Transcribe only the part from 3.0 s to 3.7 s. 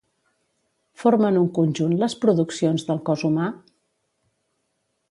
cos humà?